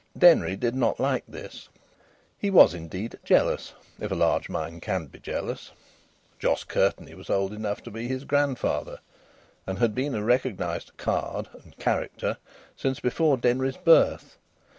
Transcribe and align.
Denry 0.17 0.55
did 0.55 0.73
not 0.73 0.99
like 0.99 1.25
this. 1.27 1.69
He 2.39 2.49
was 2.49 2.73
indeed 2.73 3.19
jealous, 3.23 3.75
if 3.99 4.11
a 4.11 4.15
large 4.15 4.49
mind 4.49 4.81
can 4.81 5.05
be 5.05 5.19
jealous. 5.19 5.73
Jos 6.39 6.63
Curtenty 6.63 7.13
was 7.13 7.29
old 7.29 7.53
enough 7.53 7.83
to 7.83 7.91
be 7.91 8.07
his 8.07 8.23
grandfather, 8.23 8.97
and 9.67 9.77
had 9.77 9.93
been 9.93 10.15
a 10.15 10.23
recognised 10.23 10.97
"card" 10.97 11.49
and 11.63 11.77
"character" 11.77 12.37
since 12.75 12.99
before 12.99 13.37
Denry's 13.37 13.77
birth. 13.77 14.37